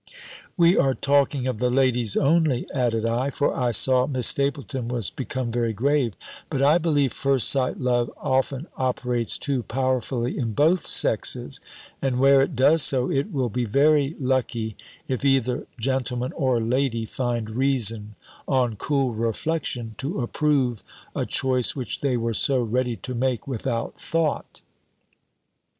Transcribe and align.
"We 0.57 0.75
are 0.79 0.95
talking 0.95 1.45
of 1.45 1.59
the 1.59 1.69
ladies 1.69 2.17
only," 2.17 2.65
added 2.73 3.05
I 3.05 3.29
(for 3.29 3.55
I 3.55 3.69
saw 3.69 4.07
Miss 4.07 4.25
Stapylton 4.25 4.87
was 4.87 5.11
become 5.11 5.51
very 5.51 5.73
grave): 5.73 6.15
"but 6.49 6.59
I 6.59 6.79
believe 6.79 7.13
first 7.13 7.47
sight 7.49 7.79
love 7.79 8.09
often 8.17 8.65
operates 8.77 9.37
too 9.37 9.61
powerfully 9.61 10.39
in 10.39 10.53
both 10.53 10.87
sexes: 10.87 11.59
and 12.01 12.17
where 12.17 12.41
it 12.41 12.55
does 12.55 12.81
so, 12.81 13.11
it 13.11 13.31
will 13.31 13.49
be 13.49 13.65
very 13.65 14.15
lucky, 14.19 14.75
if 15.07 15.23
either 15.23 15.67
gentleman 15.79 16.33
or 16.33 16.59
lady 16.59 17.05
find 17.05 17.51
reason, 17.51 18.15
on 18.47 18.77
cool 18.77 19.13
reflection, 19.13 19.93
to 19.99 20.19
approve 20.21 20.83
a 21.15 21.27
choice 21.27 21.75
which 21.75 22.01
they 22.01 22.17
were 22.17 22.33
so 22.33 22.59
ready 22.59 22.95
to 22.95 23.13
make 23.13 23.47
without 23.47 24.01
thought." 24.01 24.61